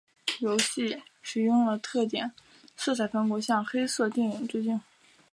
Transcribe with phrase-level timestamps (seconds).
[0.39, 4.81] 游戏使用了特点鲜明的色彩风格来向黑色电影致敬。